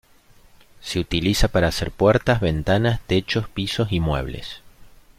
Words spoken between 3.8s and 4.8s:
y muebles.